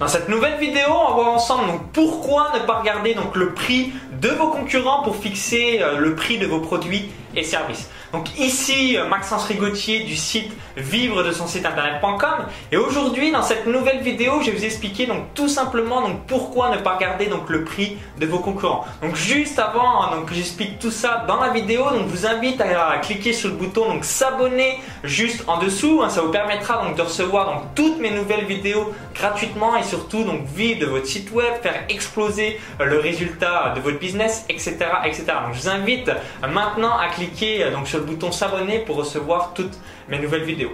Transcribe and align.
Dans 0.00 0.08
cette 0.08 0.30
nouvelle 0.30 0.58
vidéo, 0.58 0.88
on 0.88 1.08
va 1.08 1.14
voir 1.14 1.28
ensemble 1.34 1.72
pourquoi 1.92 2.52
ne 2.54 2.60
pas 2.60 2.80
regarder 2.80 3.14
le 3.34 3.52
prix 3.52 3.92
de 4.18 4.30
vos 4.30 4.48
concurrents 4.48 5.02
pour 5.02 5.14
fixer 5.14 5.80
euh, 5.82 5.98
le 5.98 6.14
prix 6.14 6.38
de 6.38 6.46
vos 6.46 6.60
produits 6.60 7.10
et 7.34 7.44
services. 7.44 7.88
Donc 8.12 8.38
ici 8.38 8.96
euh, 8.96 9.06
Maxence 9.06 9.44
Rigotier 9.44 10.00
du 10.00 10.16
site 10.16 10.52
vivre 10.76 11.22
de 11.22 11.30
son 11.30 11.46
site 11.46 11.64
internet.com 11.64 12.46
et 12.72 12.76
aujourd'hui 12.76 13.30
dans 13.30 13.42
cette 13.42 13.66
nouvelle 13.66 14.00
vidéo 14.00 14.40
je 14.40 14.50
vais 14.50 14.56
vous 14.56 14.64
expliquer 14.64 15.06
donc 15.06 15.32
tout 15.34 15.48
simplement 15.48 16.00
donc 16.02 16.26
pourquoi 16.26 16.70
ne 16.70 16.78
pas 16.78 16.96
regarder 16.96 17.26
donc 17.26 17.48
le 17.48 17.62
prix 17.62 17.98
de 18.18 18.26
vos 18.26 18.40
concurrents. 18.40 18.84
Donc 19.02 19.14
juste 19.14 19.58
avant 19.58 20.02
hein, 20.02 20.16
donc 20.16 20.28
que 20.28 20.34
j'explique 20.34 20.78
tout 20.80 20.90
ça 20.90 21.24
dans 21.28 21.40
la 21.40 21.50
vidéo 21.50 21.84
donc 21.90 22.08
je 22.08 22.16
vous 22.16 22.26
invite 22.26 22.60
à, 22.60 22.98
cliquer 22.98 23.32
sur 23.32 23.48
le 23.48 23.54
bouton 23.54 23.88
donc 23.88 24.04
s'abonner 24.04 24.78
juste 25.04 25.44
en 25.46 25.58
dessous 25.58 26.00
hein. 26.02 26.08
ça 26.08 26.22
vous 26.22 26.30
permettra 26.30 26.84
donc 26.84 26.96
de 26.96 27.02
recevoir 27.02 27.46
donc 27.46 27.62
toutes 27.76 28.00
mes 28.00 28.10
nouvelles 28.10 28.44
vidéos 28.44 28.92
gratuitement 29.14 29.76
et 29.76 29.84
surtout 29.84 30.24
donc 30.24 30.46
vivre 30.46 30.80
de 30.80 30.86
votre 30.86 31.06
site 31.06 31.30
web 31.30 31.54
faire 31.62 31.84
exploser 31.88 32.58
euh, 32.80 32.86
le 32.86 32.98
résultat 32.98 33.72
de 33.76 33.80
votre 33.80 33.98
business 33.98 34.44
etc 34.48 34.76
etc. 35.04 35.24
Donc 35.44 35.54
je 35.54 35.60
vous 35.60 35.68
invite 35.68 36.08
euh, 36.08 36.48
maintenant 36.48 36.96
à 36.98 37.06
cliquer 37.06 37.19
donc 37.72 37.88
sur 37.88 38.00
bouton 38.00 38.32
s'abonner 38.32 38.80
pour 38.80 38.96
recevoir 38.96 39.52
toutes 39.54 39.78
mes 40.08 40.18
nouvelles 40.18 40.44
vidéos. 40.44 40.72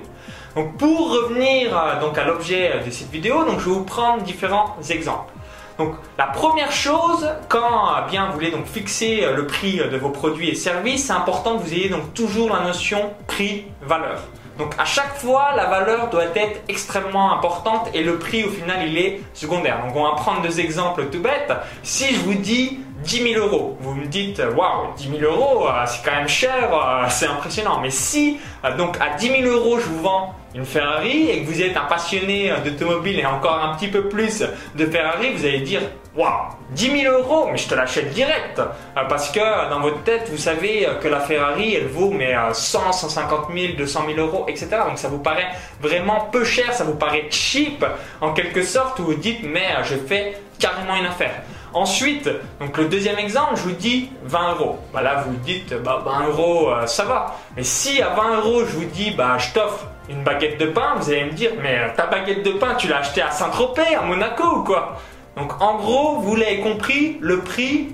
Donc 0.56 0.78
pour 0.78 1.10
revenir 1.10 1.76
euh, 1.76 2.00
donc 2.00 2.16
à 2.16 2.24
l'objet 2.24 2.80
de 2.84 2.90
cette 2.90 3.10
vidéo, 3.10 3.44
donc 3.44 3.60
je 3.60 3.66
vais 3.66 3.72
vous 3.72 3.84
prendre 3.84 4.22
différents 4.22 4.76
exemples. 4.88 5.32
Donc 5.76 5.94
la 6.16 6.26
première 6.28 6.72
chose, 6.72 7.28
quand 7.50 7.58
euh, 7.58 8.08
bien 8.08 8.28
vous 8.28 8.32
voulez 8.32 8.50
donc 8.50 8.64
fixer 8.66 9.24
euh, 9.24 9.36
le 9.36 9.46
prix 9.46 9.76
de 9.76 9.96
vos 9.98 10.08
produits 10.08 10.48
et 10.48 10.54
services, 10.54 11.08
c'est 11.08 11.12
important 11.12 11.58
que 11.58 11.64
vous 11.64 11.74
ayez 11.74 11.90
donc 11.90 12.14
toujours 12.14 12.48
la 12.48 12.60
notion 12.60 13.12
prix-valeur. 13.26 14.20
Donc 14.58 14.72
à 14.78 14.86
chaque 14.86 15.16
fois, 15.16 15.50
la 15.54 15.66
valeur 15.66 16.08
doit 16.08 16.24
être 16.34 16.62
extrêmement 16.68 17.34
importante 17.34 17.90
et 17.92 18.02
le 18.02 18.18
prix 18.18 18.44
au 18.44 18.48
final 18.48 18.88
il 18.88 18.96
est 18.96 19.20
secondaire. 19.34 19.84
Donc 19.84 19.94
on 19.94 20.04
va 20.04 20.12
prendre 20.12 20.40
deux 20.40 20.58
exemples 20.58 21.04
tout 21.12 21.20
bêtes. 21.20 21.52
Si 21.82 22.14
je 22.14 22.20
vous 22.20 22.34
dis 22.34 22.80
10 23.06 23.34
000 23.34 23.46
euros. 23.46 23.76
Vous 23.80 23.94
me 23.94 24.06
dites, 24.06 24.42
waouh, 24.56 24.92
10 24.96 25.18
000 25.20 25.32
euros, 25.32 25.68
euh, 25.68 25.84
c'est 25.86 26.04
quand 26.04 26.16
même 26.16 26.28
cher, 26.28 26.70
euh, 26.72 27.06
c'est 27.08 27.26
impressionnant. 27.26 27.78
Mais 27.80 27.90
si, 27.90 28.38
euh, 28.64 28.76
donc 28.76 28.96
à 29.00 29.16
10 29.16 29.42
000 29.42 29.42
euros, 29.44 29.78
je 29.78 29.86
vous 29.86 30.02
vends 30.02 30.34
une 30.54 30.64
Ferrari 30.64 31.30
et 31.30 31.42
que 31.42 31.46
vous 31.46 31.62
êtes 31.62 31.76
un 31.76 31.84
passionné 31.84 32.52
d'automobile 32.64 33.20
et 33.20 33.26
encore 33.26 33.62
un 33.62 33.76
petit 33.76 33.88
peu 33.88 34.08
plus 34.08 34.42
de 34.74 34.86
Ferrari, 34.86 35.32
vous 35.34 35.44
allez 35.44 35.60
dire, 35.60 35.82
waouh, 36.16 36.30
10 36.70 37.02
000 37.02 37.14
euros, 37.14 37.48
mais 37.52 37.58
je 37.58 37.68
te 37.68 37.74
l'achète 37.74 38.10
direct. 38.12 38.60
Parce 38.94 39.30
que 39.30 39.70
dans 39.70 39.80
votre 39.80 40.02
tête, 40.02 40.28
vous 40.30 40.38
savez 40.38 40.88
que 41.00 41.08
la 41.08 41.20
Ferrari, 41.20 41.74
elle 41.74 41.88
vaut 41.88 42.10
mais 42.10 42.34
100, 42.52 42.92
150 42.92 43.48
000, 43.54 43.74
200 43.76 44.04
000 44.14 44.18
euros, 44.26 44.46
etc. 44.48 44.68
Donc 44.88 44.98
ça 44.98 45.08
vous 45.08 45.18
paraît 45.18 45.48
vraiment 45.80 46.28
peu 46.32 46.42
cher, 46.42 46.72
ça 46.72 46.84
vous 46.84 46.96
paraît 46.96 47.26
cheap 47.30 47.84
en 48.22 48.32
quelque 48.32 48.62
sorte, 48.62 48.98
où 48.98 49.04
vous 49.04 49.14
dites, 49.14 49.42
mais 49.44 49.66
je 49.84 49.94
fais 49.94 50.38
carrément 50.58 50.96
une 50.96 51.06
affaire. 51.06 51.42
Ensuite, 51.76 52.30
donc 52.58 52.78
le 52.78 52.86
deuxième 52.86 53.18
exemple, 53.18 53.56
je 53.56 53.60
vous 53.64 53.72
dis 53.72 54.08
20 54.24 54.52
euros. 54.54 54.78
Bah 54.94 55.02
là, 55.02 55.24
vous 55.26 55.36
dites, 55.36 55.74
bah 55.82 56.02
20 56.02 56.28
euros, 56.28 56.70
euh, 56.70 56.86
ça 56.86 57.04
va. 57.04 57.36
Mais 57.54 57.64
si 57.64 58.00
à 58.00 58.14
20 58.14 58.36
euros, 58.36 58.60
je 58.60 58.76
vous 58.76 58.86
dis, 58.86 59.10
bah 59.10 59.36
je 59.36 59.52
t'offre 59.52 59.86
une 60.08 60.24
baguette 60.24 60.58
de 60.58 60.64
pain, 60.64 60.94
vous 60.96 61.10
allez 61.10 61.26
me 61.26 61.32
dire, 61.32 61.50
mais 61.62 61.78
euh, 61.78 61.88
ta 61.94 62.06
baguette 62.06 62.42
de 62.46 62.52
pain, 62.52 62.76
tu 62.76 62.88
l'as 62.88 63.00
achetée 63.00 63.20
à 63.20 63.30
Saint-Tropez, 63.30 63.94
à 63.94 64.00
Monaco 64.00 64.42
ou 64.56 64.64
quoi? 64.64 64.96
Donc 65.36 65.60
en 65.60 65.76
gros, 65.76 66.16
vous 66.20 66.34
l'avez 66.34 66.60
compris, 66.60 67.18
le 67.20 67.40
prix 67.40 67.88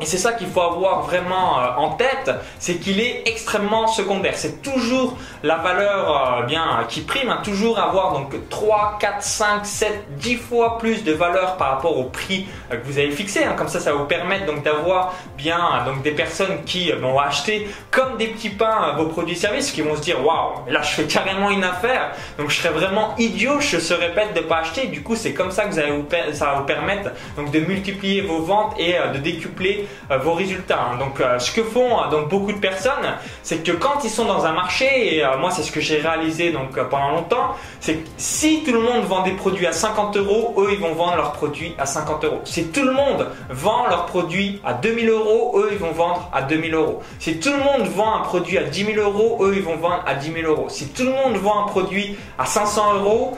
et 0.00 0.06
c'est 0.06 0.18
ça 0.18 0.32
qu'il 0.32 0.48
faut 0.48 0.62
avoir 0.62 1.02
vraiment 1.02 1.60
euh, 1.60 1.68
en 1.76 1.90
tête, 1.90 2.30
c'est 2.58 2.76
qu'il 2.76 3.00
est 3.00 3.22
extrêmement 3.26 3.86
secondaire. 3.86 4.32
C'est 4.36 4.62
toujours 4.62 5.16
la 5.42 5.56
valeur 5.56 6.40
euh, 6.40 6.42
bien 6.46 6.86
qui 6.88 7.02
prime, 7.02 7.28
hein. 7.28 7.40
toujours 7.44 7.78
avoir 7.78 8.12
donc 8.12 8.34
3, 8.48 8.98
4, 9.00 9.22
5, 9.22 9.66
7, 9.66 10.04
10 10.16 10.36
fois 10.36 10.78
plus 10.78 11.04
de 11.04 11.12
valeur 11.12 11.56
par 11.56 11.70
rapport 11.72 11.98
au 11.98 12.04
prix 12.04 12.46
euh, 12.72 12.76
que 12.76 12.86
vous 12.86 12.98
avez 12.98 13.10
fixé. 13.10 13.44
Hein. 13.44 13.54
Comme 13.56 13.68
ça, 13.68 13.80
ça 13.80 13.92
va 13.92 13.98
vous 13.98 14.06
permettre 14.06 14.46
donc 14.46 14.62
d'avoir 14.62 15.14
bien 15.36 15.60
donc 15.84 16.02
des 16.02 16.12
personnes 16.12 16.64
qui 16.64 16.90
vont 16.92 17.18
acheter 17.18 17.68
comme 17.90 18.16
des 18.16 18.28
petits 18.28 18.50
pains 18.50 18.94
vos 18.96 19.06
produits 19.06 19.34
et 19.34 19.38
services, 19.38 19.70
qui 19.70 19.82
vont 19.82 19.96
se 19.96 20.00
dire 20.00 20.24
waouh, 20.24 20.64
là 20.68 20.82
je 20.82 20.90
fais 20.90 21.04
carrément 21.04 21.50
une 21.50 21.64
affaire, 21.64 22.12
donc 22.38 22.50
je 22.50 22.56
serais 22.56 22.70
vraiment 22.70 23.14
idiot, 23.18 23.60
je 23.60 23.78
serais 23.78 24.10
bête 24.10 24.34
de 24.34 24.40
pas 24.40 24.58
acheter. 24.58 24.86
Du 24.86 25.02
coup, 25.02 25.16
c'est 25.16 25.32
comme 25.32 25.50
ça 25.50 25.64
que 25.64 25.72
vous 25.72 25.78
allez 25.78 25.92
vous, 25.92 26.06
ça 26.32 26.46
va 26.46 26.54
vous 26.54 26.64
permettre 26.64 27.10
donc 27.36 27.50
de 27.50 27.60
multiplier 27.60 28.22
vos 28.22 28.40
ventes 28.40 28.74
et 28.78 28.94
de 29.12 29.18
décupler 29.18 29.50
euh, 29.70 29.89
vos 30.18 30.34
résultats. 30.34 30.80
Hein. 30.92 30.98
Donc, 30.98 31.20
euh, 31.20 31.38
ce 31.38 31.52
que 31.52 31.62
font 31.62 32.02
euh, 32.02 32.08
donc 32.10 32.28
beaucoup 32.28 32.52
de 32.52 32.58
personnes, 32.58 33.16
c'est 33.42 33.64
que 33.64 33.72
quand 33.72 34.04
ils 34.04 34.10
sont 34.10 34.24
dans 34.24 34.44
un 34.46 34.52
marché, 34.52 35.16
et 35.16 35.24
moi 35.38 35.50
c'est 35.50 35.62
ce 35.62 35.72
que 35.72 35.80
j'ai 35.80 35.98
réalisé 35.98 36.50
donc 36.50 36.80
pendant 36.88 37.10
longtemps, 37.10 37.56
c'est 37.80 37.94
que 37.94 38.08
si 38.16 38.62
tout 38.64 38.72
le 38.72 38.80
monde 38.80 39.04
vend 39.04 39.22
des 39.22 39.32
produits 39.32 39.66
à 39.66 39.72
50 39.72 40.16
euros, 40.16 40.54
eux 40.58 40.68
ils 40.72 40.78
vont 40.78 40.94
vendre 40.94 41.16
leurs 41.16 41.32
produits 41.32 41.74
à 41.78 41.86
50 41.86 42.24
euros. 42.24 42.40
Si 42.44 42.68
tout 42.68 42.84
le 42.84 42.92
monde 42.92 43.28
vend 43.48 43.86
leurs 43.88 44.06
produits 44.06 44.60
à 44.64 44.74
2000 44.74 45.08
euros, 45.08 45.58
eux 45.58 45.70
ils 45.72 45.78
vont 45.78 45.92
vendre 45.92 46.28
à 46.32 46.42
2000 46.42 46.74
euros. 46.74 47.02
Si 47.18 47.38
tout 47.38 47.50
le 47.50 47.58
monde 47.58 47.88
vend 47.88 48.16
un 48.16 48.20
produit 48.20 48.58
à 48.58 48.64
10 48.64 48.84
000 48.94 49.00
euros, 49.00 49.38
eux 49.44 49.54
ils 49.56 49.62
vont 49.62 49.76
vendre 49.76 50.02
à 50.06 50.14
10 50.14 50.32
000 50.32 50.46
euros. 50.50 50.68
Si 50.68 50.88
tout 50.88 51.04
le 51.04 51.10
monde 51.10 51.36
vend 51.36 51.64
un 51.64 51.68
produit 51.68 52.16
à 52.38 52.46
500 52.46 52.94
euros, 52.94 53.36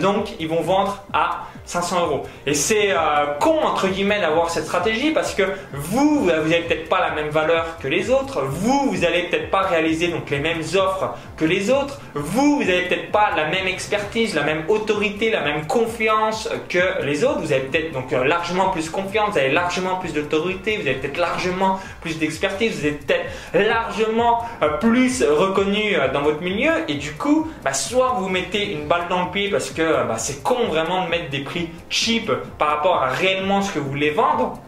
donc 0.00 0.30
ils 0.38 0.48
vont 0.48 0.62
vendre 0.62 1.04
à 1.12 1.46
500 1.66 2.06
euros. 2.06 2.22
Et 2.46 2.54
c'est 2.54 2.92
euh, 2.92 2.96
con 3.40 3.58
entre 3.62 3.88
guillemets 3.88 4.20
d'avoir 4.20 4.50
cette 4.50 4.64
stratégie 4.64 5.12
parce 5.12 5.34
que 5.34 5.42
vous, 5.72 6.20
vous 6.20 6.26
n'avez 6.26 6.60
peut-être 6.60 6.88
pas 6.88 7.00
la 7.00 7.14
même 7.14 7.30
valeur 7.30 7.78
que 7.78 7.88
les 7.88 8.10
autres. 8.10 8.42
Vous, 8.42 8.90
vous 8.90 8.98
n'allez 8.98 9.24
peut-être 9.24 9.50
pas 9.50 9.62
réaliser 9.62 10.08
donc 10.08 10.30
les 10.30 10.40
mêmes 10.40 10.62
offres 10.74 11.14
que 11.36 11.44
les 11.44 11.70
autres. 11.70 12.00
Vous, 12.14 12.56
vous 12.56 12.64
n'avez 12.64 12.82
peut-être 12.82 13.10
pas 13.10 13.30
la 13.34 13.46
même 13.46 13.66
expertise, 13.66 14.34
la 14.34 14.42
même 14.42 14.64
autorité, 14.68 15.30
la 15.30 15.40
même 15.40 15.66
confiance 15.66 16.48
que 16.68 17.02
les 17.02 17.24
autres. 17.24 17.40
Vous 17.40 17.52
avez 17.52 17.62
peut-être 17.62 17.92
donc 17.92 18.12
euh, 18.12 18.24
largement 18.24 18.68
plus 18.68 18.90
confiance, 18.90 19.30
vous 19.32 19.38
avez 19.38 19.50
largement 19.50 19.96
plus 19.96 20.12
d'autorité, 20.12 20.76
vous 20.76 20.86
avez 20.86 20.96
peut-être 20.96 21.18
largement 21.18 21.80
plus 22.02 22.18
d'expertise, 22.18 22.78
vous 22.78 22.86
êtes 22.86 23.06
peut-être 23.06 23.24
largement 23.54 24.44
euh, 24.62 24.68
plus 24.78 25.22
reconnu 25.22 25.96
dans 26.12 26.22
votre 26.22 26.42
milieu. 26.42 26.72
Et 26.88 26.94
du 26.94 27.12
coup, 27.12 27.50
bah, 27.64 27.72
soit 27.72 28.16
vous 28.18 28.28
mettez 28.28 28.72
une 28.72 28.86
balle 28.86 29.06
dans 29.08 29.24
le 29.24 29.30
pied 29.30 29.48
que 29.70 30.06
bah, 30.06 30.18
c'est 30.18 30.42
con 30.42 30.66
vraiment 30.68 31.04
de 31.04 31.10
mettre 31.10 31.30
des 31.30 31.40
prix 31.40 31.70
cheap 31.88 32.30
par 32.58 32.68
rapport 32.68 33.02
à 33.02 33.08
réellement 33.08 33.62
ce 33.62 33.72
que 33.72 33.78
vous 33.78 33.90
voulez 33.90 34.10
vendre. 34.10 34.58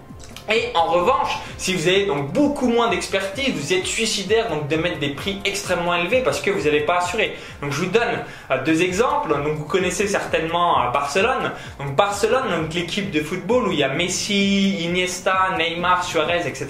Et 0.49 0.71
en 0.75 0.85
revanche, 0.87 1.39
si 1.59 1.75
vous 1.75 1.89
avez 1.89 2.07
donc 2.07 2.33
beaucoup 2.33 2.69
moins 2.69 2.89
d'expertise, 2.89 3.53
vous 3.53 3.73
êtes 3.73 3.87
suicidaire 3.87 4.49
donc 4.49 4.69
de 4.69 4.77
mettre 4.77 5.01
des 5.01 5.09
prix 5.09 5.41
extrêmement 5.45 5.95
élevés 5.95 6.23
parce 6.23 6.41
que 6.41 6.51
vous 6.51 6.65
n'allez 6.65 6.81
pas 6.81 6.99
assurer. 6.99 7.37
Donc 7.61 7.73
je 7.73 7.81
vous 7.81 7.91
donne 7.91 8.23
euh, 8.51 8.63
deux 8.65 8.83
exemples. 8.83 9.31
Donc 9.31 9.57
vous 9.57 9.65
connaissez 9.65 10.07
certainement 10.07 10.81
euh, 10.81 10.91
Barcelone. 10.91 11.51
Donc 11.81 11.97
Barcelone, 11.97 12.45
donc 12.63 12.75
l'équipe 12.75 13.11
de 13.11 13.21
football 13.21 13.69
où 13.69 13.73
il 13.73 13.81
y 13.81 13.83
a 13.83 13.89
Messi, 13.89 14.85
Iniesta, 14.85 15.57
Neymar, 15.59 16.05
Suarez, 16.05 16.47
etc. 16.47 16.69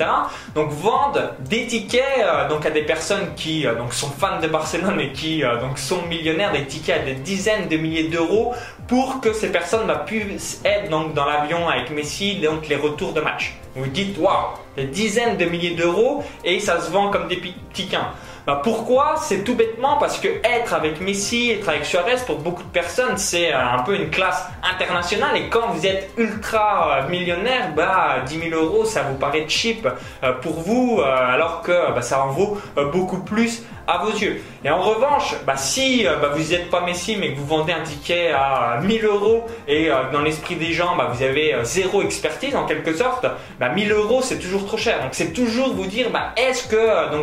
Donc 0.55 0.71
vendent 0.71 1.35
des 1.41 1.67
tickets 1.67 2.03
euh, 2.21 2.49
donc 2.49 2.65
à 2.65 2.71
des 2.71 2.83
personnes 2.83 3.35
qui 3.37 3.65
donc 3.65 3.93
sont 3.93 4.11
fans 4.11 4.41
de 4.41 4.47
Barcelone 4.47 5.01
et 5.01 5.13
qui 5.13 5.43
donc 5.61 5.79
sont 5.79 6.03
millionnaires, 6.09 6.53
des 6.53 6.65
tickets 6.65 7.03
à 7.03 7.05
des 7.05 7.15
dizaines 7.15 7.69
de 7.69 7.77
milliers 7.77 8.09
d'euros 8.09 8.55
pour 8.89 9.21
que 9.21 9.33
ces 9.33 9.51
personnes 9.51 9.87
bah, 9.87 10.05
puissent 10.07 10.61
être 10.65 10.89
donc 10.91 11.15
dans 11.15 11.25
l'avion 11.25 11.69
avec 11.69 11.91
Messi 11.91 12.37
donc 12.37 12.69
les 12.69 12.77
retours 12.77 13.13
de 13.13 13.21
match. 13.21 13.57
Vous 13.75 13.87
dites, 13.87 14.17
waouh, 14.19 14.55
des 14.77 14.85
dizaines 14.85 15.37
de 15.37 15.45
milliers 15.45 15.75
d'euros 15.75 16.25
et 16.45 16.61
ça 16.61 16.81
se 16.81 16.91
vend 16.91 17.11
comme 17.11 17.29
des 17.29 17.37
petits 17.37 17.89
quins. 17.89 18.13
Bah 18.47 18.61
pourquoi? 18.63 19.17
C'est 19.21 19.43
tout 19.43 19.57
bêtement 19.57 19.97
parce 19.97 20.21
que 20.21 20.29
être 20.45 20.73
avec 20.73 21.01
Messi, 21.01 21.51
être 21.51 21.69
avec 21.69 21.85
Suarez, 21.85 22.19
pour 22.27 22.39
beaucoup 22.39 22.63
de 22.63 22.69
personnes, 22.69 23.19
c'est 23.19 23.53
euh, 23.53 23.59
un 23.59 23.83
peu 23.83 23.97
une 23.97 24.09
classe 24.09 24.47
internationale. 24.63 25.37
Et 25.37 25.49
quand 25.49 25.71
vous 25.71 25.85
êtes 25.85 26.11
ultra 26.17 27.01
euh, 27.01 27.09
millionnaire, 27.09 27.73
bah 27.75 28.19
10 28.25 28.51
000 28.51 28.63
euros, 28.63 28.85
ça 28.85 29.03
vous 29.03 29.17
paraît 29.17 29.47
cheap 29.49 29.89
euh, 30.23 30.33
pour 30.35 30.61
vous, 30.61 31.01
alors 31.03 31.63
que 31.63 31.93
bah, 31.93 32.03
ça 32.03 32.25
en 32.25 32.29
vaut 32.29 32.59
beaucoup 32.93 33.19
plus 33.19 33.65
à 33.87 33.99
vos 33.99 34.11
yeux. 34.11 34.43
Et 34.65 34.71
en 34.71 34.81
revanche, 34.81 35.35
bah, 35.47 35.57
si 35.57 36.05
bah, 36.05 36.31
vous 36.35 36.53
n'êtes 36.53 36.71
pas 36.71 36.81
Messi, 36.81 37.17
mais 37.17 37.33
que 37.33 37.39
vous 37.39 37.47
vendez 37.47 37.73
un 37.73 37.83
ticket 37.83 38.31
à 38.31 38.81
1000 38.83 39.05
euros 39.05 39.47
et 39.69 39.91
dans 40.13 40.23
l'esprit 40.23 40.57
des 40.57 40.73
gens, 40.73 40.97
bah, 40.97 41.11
vous 41.13 41.23
avez 41.23 41.55
zéro 41.63 42.03
expertise 42.03 42.55
en 42.57 42.67
quelque 42.67 42.95
sorte, 42.95 43.27
bah, 43.59 43.69
1000 43.69 43.93
euros 43.93 44.21
c'est 44.23 44.39
toujours 44.39 44.67
trop 44.67 44.77
cher. 44.77 45.01
Donc 45.03 45.11
c'est 45.13 45.33
toujours 45.33 45.73
vous 45.73 45.87
dire, 45.87 46.07
est-ce 46.37 46.69
que 46.69 46.77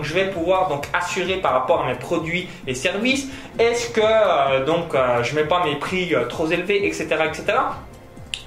je 0.04 0.14
vais 0.14 0.30
pouvoir 0.30 0.70
donc 0.70 0.86
assurer 0.94 1.36
par 1.36 1.54
rapport 1.54 1.84
à 1.84 1.88
mes 1.88 1.96
produits 1.96 2.48
et 2.68 2.76
services 2.76 3.28
Est-ce 3.60 3.90
que 3.90 4.02
euh, 4.04 4.66
donc 4.66 4.94
euh, 4.94 5.24
je 5.24 5.36
mets 5.36 5.46
pas 5.46 5.64
mes 5.64 5.76
prix 5.76 6.14
euh, 6.14 6.26
trop 6.26 6.50
élevés, 6.50 6.86
etc., 6.86 7.08
etc. 7.28 7.44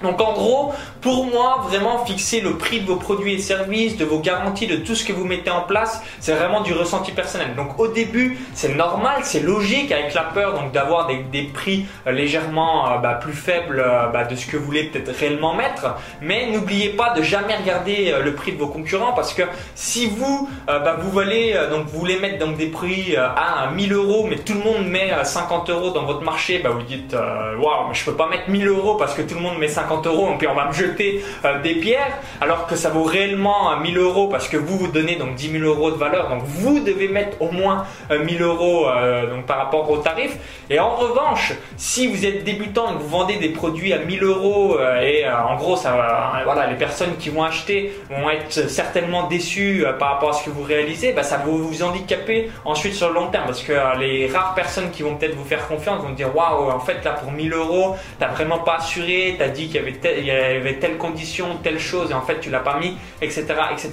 Donc 0.01 0.21
en 0.21 0.33
gros, 0.33 0.73
pour 1.01 1.25
moi, 1.25 1.63
vraiment 1.67 2.05
fixer 2.05 2.41
le 2.41 2.57
prix 2.57 2.81
de 2.81 2.85
vos 2.85 2.97
produits 2.97 3.33
et 3.33 3.39
services, 3.39 3.97
de 3.97 4.05
vos 4.05 4.19
garanties, 4.19 4.67
de 4.67 4.77
tout 4.77 4.93
ce 4.93 5.03
que 5.03 5.13
vous 5.13 5.25
mettez 5.25 5.49
en 5.49 5.61
place, 5.61 6.01
c'est 6.19 6.33
vraiment 6.33 6.61
du 6.61 6.73
ressenti 6.73 7.11
personnel. 7.11 7.55
Donc 7.55 7.79
au 7.79 7.87
début, 7.87 8.37
c'est 8.53 8.75
normal, 8.75 9.21
c'est 9.23 9.39
logique 9.39 9.91
avec 9.91 10.13
la 10.13 10.23
peur 10.23 10.53
donc 10.53 10.71
d'avoir 10.71 11.07
des, 11.07 11.43
prix 11.53 11.85
euh, 12.05 12.11
légèrement 12.11 12.91
euh, 12.91 12.97
bah, 12.97 13.13
plus 13.15 13.33
faibles 13.33 13.79
euh, 13.79 14.07
bah, 14.07 14.25
de 14.25 14.35
ce 14.35 14.45
que 14.45 14.57
vous 14.57 14.65
voulez 14.65 14.83
peut-être 14.85 15.15
réellement 15.17 15.53
mettre. 15.55 15.95
Mais 16.21 16.47
n'oubliez 16.51 16.89
pas 16.89 17.13
de 17.13 17.21
jamais 17.21 17.55
regarder 17.55 18.13
le 18.23 18.33
prix 18.35 18.51
de 18.51 18.57
vos 18.57 18.67
concurrents 18.67 19.13
parce 19.13 19.33
que 19.33 19.43
si 19.75 20.07
vous 20.07 20.49
bah, 20.67 20.97
vous 20.99 21.09
voulez 21.09 21.55
donc 21.71 21.87
vous 21.87 21.99
voulez 21.99 22.19
mettre 22.19 22.39
donc 22.39 22.57
des 22.57 22.67
prix 22.67 23.15
à 23.15 23.69
1000 23.73 23.93
euros, 23.93 24.27
mais 24.29 24.37
tout 24.37 24.53
le 24.53 24.59
monde 24.59 24.87
met 24.87 25.11
50 25.23 25.69
euros 25.69 25.91
dans 25.91 26.03
votre 26.03 26.21
marché, 26.21 26.63
vous 26.63 26.81
dites 26.83 27.13
waouh, 27.13 27.87
mais 27.87 27.93
je 27.93 28.05
peux 28.05 28.13
pas 28.13 28.27
mettre 28.27 28.49
1000 28.49 28.67
euros 28.67 28.95
parce 28.95 29.13
que 29.13 29.21
tout 29.21 29.35
le 29.35 29.41
monde 29.41 29.57
met 29.57 29.67
50 29.67 29.86
50 29.87 30.07
euros, 30.07 30.29
puis 30.37 30.47
on 30.47 30.53
va 30.53 30.67
me 30.67 30.73
jeter 30.73 31.23
euh, 31.45 31.61
des 31.61 31.75
pierres, 31.75 32.17
alors 32.41 32.67
que 32.67 32.75
ça 32.75 32.89
vaut 32.89 33.03
réellement 33.03 33.77
1000 33.79 33.97
euros 33.97 34.27
parce 34.27 34.47
que 34.47 34.57
vous 34.57 34.77
vous 34.77 34.87
donnez 34.87 35.15
donc 35.15 35.35
10 35.35 35.51
000 35.59 35.63
euros 35.63 35.91
de 35.91 35.95
valeur, 35.95 36.29
donc 36.29 36.43
vous 36.43 36.79
devez 36.79 37.07
mettre 37.07 37.41
au 37.41 37.51
moins 37.51 37.85
1000 38.09 38.41
euh, 38.41 38.45
euros 38.45 38.87
euh, 38.87 39.33
donc 39.33 39.45
par 39.45 39.57
rapport 39.57 39.89
au 39.89 39.97
tarif. 39.97 40.35
Et 40.69 40.79
en 40.79 40.95
revanche, 40.95 41.53
si 41.77 42.07
vous 42.07 42.25
êtes 42.25 42.43
débutant 42.43 42.91
et 42.91 42.97
que 42.97 43.01
vous 43.01 43.07
vendez 43.07 43.37
des 43.37 43.49
produits 43.49 43.93
à 43.93 43.99
1000 43.99 44.23
euros 44.23 44.77
et 45.01 45.25
en 45.29 45.55
gros 45.55 45.77
ça 45.77 46.41
voilà 46.43 46.67
les 46.67 46.75
personnes 46.75 47.15
qui 47.17 47.29
vont 47.29 47.43
acheter 47.43 47.93
vont 48.09 48.29
être 48.29 48.69
certainement 48.69 49.27
déçues 49.27 49.85
par 49.97 50.09
rapport 50.09 50.29
à 50.31 50.33
ce 50.33 50.43
que 50.43 50.49
vous 50.49 50.63
réalisez, 50.63 51.13
bah, 51.13 51.23
ça 51.23 51.37
va 51.37 51.45
vous 51.45 51.83
handicaper 51.83 52.51
ensuite 52.65 52.93
sur 52.93 53.07
le 53.07 53.15
long 53.15 53.27
terme 53.27 53.45
parce 53.45 53.63
que 53.63 53.73
les 53.99 54.27
rares 54.27 54.55
personnes 54.55 54.91
qui 54.91 55.03
vont 55.03 55.15
peut-être 55.15 55.35
vous 55.35 55.45
faire 55.45 55.67
confiance 55.67 56.03
vont 56.03 56.11
dire 56.11 56.35
waouh 56.35 56.69
en 56.69 56.79
fait 56.79 57.03
là 57.05 57.11
pour 57.11 57.31
1000 57.31 57.53
euros 57.53 57.95
t'as 58.19 58.27
vraiment 58.27 58.59
pas 58.59 58.77
assuré, 58.77 59.35
t'as 59.37 59.47
dit 59.47 59.67
qu'il 59.67 59.76
il 59.77 60.25
y 60.25 60.31
avait 60.31 60.75
telle 60.75 60.97
condition, 60.97 61.57
telle 61.63 61.79
chose, 61.79 62.11
et 62.11 62.13
en 62.13 62.21
fait 62.21 62.39
tu 62.39 62.49
l'as 62.49 62.59
pas 62.59 62.79
mis, 62.79 62.97
etc., 63.21 63.45
etc. 63.71 63.89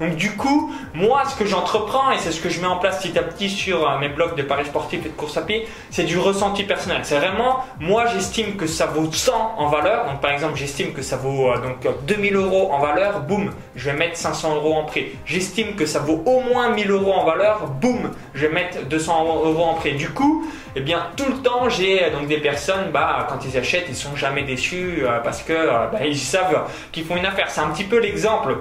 Donc 0.00 0.16
du 0.16 0.32
coup, 0.32 0.72
moi, 0.94 1.22
ce 1.26 1.36
que 1.36 1.46
j'entreprends, 1.46 2.10
et 2.12 2.18
c'est 2.18 2.32
ce 2.32 2.40
que 2.40 2.48
je 2.48 2.60
mets 2.60 2.66
en 2.66 2.76
place 2.76 3.02
petit 3.02 3.18
à 3.18 3.22
petit 3.22 3.50
sur 3.50 3.88
euh, 3.88 3.98
mes 3.98 4.08
blogs 4.08 4.36
de 4.36 4.42
paris 4.42 4.66
sportifs 4.66 5.04
et 5.04 5.08
de 5.08 5.14
course 5.14 5.36
à 5.36 5.42
pied, 5.42 5.66
c'est 5.90 6.04
du 6.04 6.18
ressenti 6.18 6.64
personnel. 6.64 7.00
C'est 7.02 7.18
vraiment, 7.18 7.64
moi, 7.80 8.06
j'estime 8.06 8.56
que 8.56 8.66
ça 8.66 8.86
vaut 8.86 9.10
100 9.10 9.54
en 9.56 9.68
valeur. 9.68 10.06
Donc 10.06 10.20
par 10.20 10.30
exemple, 10.30 10.56
j'estime 10.56 10.92
que 10.92 11.02
ça 11.02 11.16
vaut 11.16 11.50
euh, 11.50 11.58
donc 11.58 11.86
2000 12.06 12.36
euros 12.36 12.70
en 12.72 12.80
valeur, 12.80 13.20
boum, 13.20 13.52
je 13.76 13.90
vais 13.90 13.96
mettre 13.96 14.16
500 14.16 14.56
euros 14.56 14.74
en 14.74 14.84
prix. 14.84 15.06
J'estime 15.26 15.74
que 15.74 15.86
ça 15.86 15.98
vaut 15.98 16.22
au 16.26 16.40
moins 16.40 16.70
1000 16.70 16.90
euros 16.90 17.12
en 17.12 17.24
valeur, 17.24 17.66
boum, 17.80 18.10
je 18.34 18.46
vais 18.46 18.52
mettre 18.52 18.84
200 18.86 19.24
euros 19.44 19.64
en 19.64 19.74
prix. 19.74 19.94
Du 19.94 20.10
coup, 20.10 20.46
eh 20.76 20.80
bien, 20.80 21.06
tout 21.16 21.26
le 21.26 21.38
temps, 21.38 21.68
j'ai 21.68 22.04
euh, 22.04 22.10
donc 22.10 22.26
des 22.26 22.38
personnes, 22.38 22.90
bah, 22.92 23.26
quand 23.28 23.44
ils 23.44 23.56
achètent, 23.56 23.86
ils 23.88 23.96
sont 23.96 24.16
jamais 24.16 24.42
déçus 24.42 25.04
parce 25.22 25.42
que 25.42 25.52
euh, 25.52 25.86
bah, 25.92 26.04
ils 26.04 26.18
savent 26.18 26.68
qu'ils 26.92 27.04
font 27.04 27.16
une 27.16 27.26
affaire. 27.26 27.50
C'est 27.50 27.60
un 27.60 27.70
petit 27.70 27.84
peu 27.84 27.98
l'exemple 27.98 28.58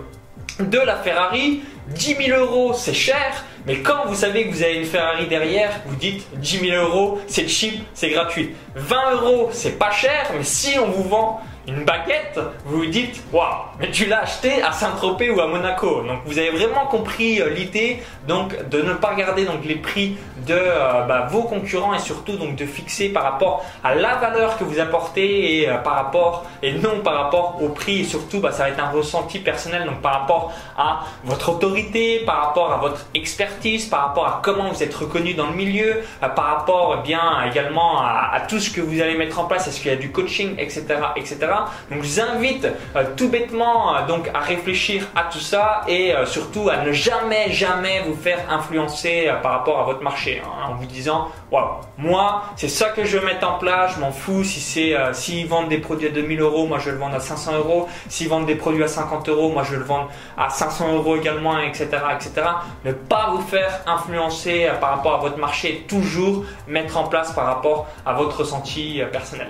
de 0.59 0.79
la 0.79 0.97
Ferrari. 0.97 1.63
10 1.87 2.15
000 2.27 2.39
euros, 2.39 2.73
c'est 2.73 2.93
cher, 2.93 3.43
mais 3.67 3.79
quand 3.79 4.05
vous 4.07 4.15
savez 4.15 4.47
que 4.47 4.53
vous 4.53 4.63
avez 4.63 4.75
une 4.75 4.85
Ferrari 4.85 5.27
derrière, 5.27 5.81
vous 5.85 5.97
dites 5.97 6.25
10 6.39 6.69
000 6.69 6.81
euros, 6.81 7.19
c'est 7.27 7.49
cheap, 7.49 7.83
c'est 7.93 8.09
gratuit. 8.09 8.55
20 8.75 9.11
euros, 9.15 9.49
c'est 9.51 9.77
pas 9.77 9.91
cher, 9.91 10.31
mais 10.33 10.43
si 10.43 10.79
on 10.79 10.89
vous 10.91 11.03
vend 11.03 11.41
une 11.67 11.85
baguette, 11.85 12.39
vous 12.65 12.79
vous 12.79 12.85
dites 12.85 13.23
waouh, 13.31 13.45
mais 13.79 13.89
tu 13.89 14.05
l'as 14.05 14.21
acheté 14.21 14.61
à 14.61 14.73
Saint-Tropez 14.73 15.29
ou 15.29 15.39
à 15.39 15.47
Monaco. 15.47 16.03
Donc 16.03 16.19
vous 16.25 16.37
avez 16.37 16.49
vraiment 16.49 16.85
compris 16.87 17.41
euh, 17.41 17.49
l'idée 17.49 18.03
donc 18.27 18.69
de 18.69 18.81
ne 18.81 18.93
pas 18.93 19.09
regarder 19.11 19.45
donc 19.45 19.63
les 19.63 19.75
prix 19.75 20.17
de 20.45 20.53
euh, 20.53 21.03
bah, 21.03 21.27
vos 21.29 21.43
concurrents 21.43 21.93
et 21.93 21.99
surtout 21.99 22.35
donc 22.35 22.55
de 22.57 22.65
fixer 22.65 23.09
par 23.09 23.23
rapport 23.23 23.65
à 23.83 23.95
la 23.95 24.15
valeur 24.15 24.57
que 24.57 24.65
vous 24.65 24.79
apportez 24.79 25.61
et 25.61 25.69
euh, 25.69 25.77
par 25.77 25.95
rapport 25.95 26.45
et 26.61 26.73
non 26.73 26.99
par 27.01 27.15
rapport 27.15 27.59
au 27.61 27.69
prix 27.69 28.01
et 28.01 28.03
surtout 28.03 28.39
bah, 28.39 28.51
ça 28.51 28.63
va 28.63 28.69
être 28.69 28.83
un 28.83 28.89
ressenti 28.89 29.39
personnel 29.39 29.85
donc 29.85 30.01
par 30.01 30.19
rapport 30.19 30.53
à 30.77 31.03
votre 31.23 31.49
autorité, 31.49 32.23
par 32.25 32.47
rapport 32.47 32.73
à 32.73 32.77
votre 32.77 33.05
expertise, 33.13 33.85
par 33.85 34.07
rapport 34.07 34.27
à 34.27 34.41
comment 34.43 34.69
vous 34.69 34.83
êtes 34.83 34.93
reconnu 34.93 35.33
dans 35.33 35.47
le 35.47 35.55
milieu, 35.55 36.01
par 36.19 36.45
rapport 36.45 36.97
eh 36.99 37.07
bien 37.07 37.43
également 37.49 38.01
à, 38.01 38.31
à, 38.33 38.41
tout 38.41 38.59
ce 38.59 38.69
que 38.69 38.81
vous 38.81 39.01
allez 39.01 39.15
mettre 39.17 39.39
en 39.39 39.45
place, 39.45 39.67
est-ce 39.67 39.79
qu'il 39.79 39.91
y 39.91 39.93
a 39.93 39.97
du 39.97 40.11
coaching, 40.11 40.55
etc., 40.57 40.83
etc. 41.15 41.52
Donc 41.91 42.03
je 42.03 42.07
vous 42.07 42.21
invite 42.21 42.67
euh, 42.95 43.03
tout 43.15 43.29
bêtement 43.29 43.95
euh, 43.95 44.05
donc 44.07 44.29
à 44.33 44.39
réfléchir 44.39 45.07
à 45.15 45.23
tout 45.23 45.39
ça 45.39 45.81
et 45.87 46.13
euh, 46.13 46.25
surtout 46.25 46.69
à 46.69 46.77
ne 46.77 46.91
jamais 46.91 47.51
jamais 47.51 48.01
vous 48.05 48.15
faire 48.15 48.39
influencer 48.49 49.31
par 49.41 49.53
rapport 49.53 49.79
à 49.79 49.83
votre 49.83 50.01
marché 50.01 50.41
hein, 50.43 50.69
en 50.69 50.75
vous 50.75 50.85
disant 50.85 51.29
waouh 51.51 51.67
moi 51.97 52.43
c'est 52.55 52.67
ça 52.67 52.89
que 52.89 53.03
je 53.05 53.17
veux 53.17 53.25
mettre 53.25 53.47
en 53.47 53.57
place, 53.57 53.95
je 53.95 53.99
m'en 53.99 54.11
fous 54.11 54.43
si 54.43 54.59
c'est 54.59 54.95
s'ils 55.13 55.47
vendent 55.47 55.69
des 55.69 55.77
produits 55.77 56.07
à 56.07 56.11
2000 56.11 56.41
euros, 56.41 56.65
moi 56.65 56.79
je 56.79 56.89
le 56.89 56.97
vends 56.97 57.13
à 57.13 57.19
500 57.19 57.57
euros, 57.57 57.87
s'ils 58.09 58.29
vendent 58.29 58.45
des 58.45 58.55
produits 58.55 58.83
à 58.83 58.87
50 58.87 59.29
euros, 59.29 59.49
moi 59.49 59.63
je 59.63 59.75
le 59.75 59.83
vends 59.83 60.07
à 60.37 60.49
500 60.49 60.93
euros 60.95 61.15
également, 61.15 61.59
etc., 61.59 61.89
etc. 62.13 62.47
Ne 62.85 62.91
pas 62.91 63.29
vous 63.31 63.41
faire 63.41 63.81
influencer 63.85 64.69
par 64.81 64.91
rapport 64.91 65.15
à 65.15 65.17
votre 65.17 65.37
marché, 65.37 65.85
toujours 65.87 66.45
mettre 66.67 66.97
en 66.97 67.05
place 67.05 67.31
par 67.33 67.45
rapport 67.45 67.87
à 68.05 68.13
votre 68.13 68.39
ressenti 68.39 69.01
personnel. 69.11 69.49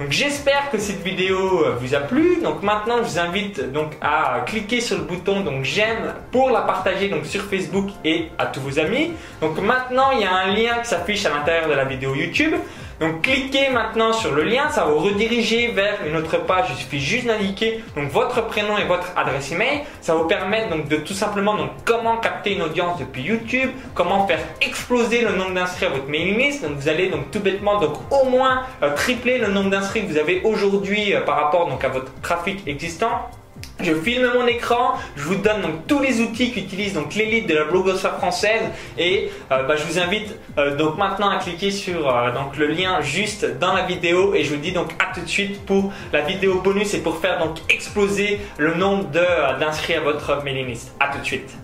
Donc 0.00 0.10
j'espère 0.10 0.70
que 0.70 0.78
cette 0.78 1.02
vidéo 1.02 1.64
vous 1.80 1.94
a 1.94 2.00
plu. 2.00 2.40
Donc 2.42 2.62
maintenant, 2.62 2.98
je 2.98 3.02
vous 3.10 3.18
invite 3.18 3.72
donc 3.72 3.92
à 4.00 4.42
cliquer 4.44 4.80
sur 4.80 4.98
le 4.98 5.04
bouton 5.04 5.40
donc 5.40 5.62
j'aime 5.64 6.14
pour 6.32 6.50
la 6.50 6.62
partager 6.62 7.12
sur 7.24 7.42
Facebook 7.42 7.90
et 8.04 8.28
à 8.38 8.46
tous 8.46 8.60
vos 8.60 8.78
amis. 8.78 9.12
Donc 9.40 9.58
maintenant, 9.60 10.10
il 10.12 10.20
y 10.20 10.24
a 10.24 10.34
un 10.34 10.52
lien 10.52 10.80
qui 10.82 10.88
s'affiche 10.88 11.24
à 11.26 11.30
l'intérieur 11.30 11.68
de 11.68 11.74
la 11.74 11.84
vidéo 11.84 12.14
YouTube. 12.14 12.54
Donc 13.00 13.22
cliquez 13.22 13.70
maintenant 13.70 14.12
sur 14.12 14.32
le 14.32 14.44
lien, 14.44 14.70
ça 14.70 14.84
va 14.84 14.92
vous 14.92 14.98
rediriger 14.98 15.68
vers 15.68 15.98
une 16.06 16.16
autre 16.16 16.38
page. 16.38 16.66
Il 16.70 16.76
suffit 16.76 17.00
juste 17.00 17.26
d'indiquer 17.26 17.82
donc 17.96 18.10
votre 18.10 18.46
prénom 18.46 18.78
et 18.78 18.84
votre 18.84 19.12
adresse 19.16 19.52
email. 19.52 19.82
Ça 20.00 20.14
vous 20.14 20.24
permettre 20.24 20.70
donc 20.70 20.88
de 20.88 20.96
tout 20.96 21.14
simplement 21.14 21.56
donc 21.56 21.70
comment 21.84 22.16
capter 22.18 22.54
une 22.54 22.62
audience 22.62 22.98
depuis 22.98 23.22
YouTube, 23.22 23.70
comment 23.94 24.26
faire 24.26 24.40
exploser 24.60 25.22
le 25.22 25.32
nombre 25.32 25.54
d'inscrits 25.54 25.86
à 25.86 25.90
votre 25.90 26.08
mailing 26.08 26.38
list. 26.38 26.62
Donc 26.62 26.76
vous 26.76 26.88
allez 26.88 27.08
donc 27.08 27.30
tout 27.30 27.40
bêtement 27.40 27.80
donc 27.80 27.94
au 28.10 28.28
moins 28.28 28.62
euh, 28.82 28.94
tripler 28.94 29.38
le 29.38 29.48
nombre 29.48 29.70
d'inscrits 29.70 30.02
que 30.02 30.12
vous 30.12 30.18
avez 30.18 30.42
aujourd'hui 30.44 31.14
euh, 31.14 31.20
par 31.20 31.36
rapport 31.36 31.68
donc 31.68 31.84
à 31.84 31.88
votre 31.88 32.12
trafic 32.20 32.66
existant. 32.66 33.28
Je 33.80 33.92
filme 33.92 34.30
mon 34.34 34.46
écran, 34.46 34.94
je 35.16 35.24
vous 35.24 35.34
donne 35.34 35.60
donc 35.60 35.86
tous 35.86 36.00
les 36.00 36.20
outils 36.20 36.52
qu'utilise 36.52 36.94
donc 36.94 37.14
l'élite 37.14 37.48
de 37.48 37.54
la 37.54 37.64
blogosphère 37.64 38.16
française 38.16 38.62
et 38.96 39.30
euh, 39.50 39.62
bah, 39.64 39.74
je 39.76 39.84
vous 39.84 39.98
invite 39.98 40.34
euh, 40.58 40.76
donc 40.76 40.96
maintenant 40.96 41.28
à 41.28 41.38
cliquer 41.38 41.70
sur 41.70 42.08
euh, 42.08 42.30
le 42.56 42.66
lien 42.68 43.00
juste 43.02 43.58
dans 43.58 43.74
la 43.74 43.82
vidéo 43.82 44.34
et 44.34 44.44
je 44.44 44.54
vous 44.54 44.60
dis 44.60 44.72
donc 44.72 44.92
à 44.98 45.12
tout 45.14 45.20
de 45.20 45.28
suite 45.28 45.66
pour 45.66 45.92
la 46.12 46.22
vidéo 46.22 46.60
bonus 46.60 46.94
et 46.94 47.02
pour 47.02 47.18
faire 47.18 47.38
donc 47.38 47.58
exploser 47.68 48.40
le 48.58 48.74
nombre 48.74 49.04
d'inscrits 49.58 49.94
à 49.94 50.00
votre 50.00 50.42
mailing 50.44 50.68
list. 50.68 50.94
À 51.00 51.08
tout 51.08 51.18
de 51.18 51.24
suite. 51.24 51.63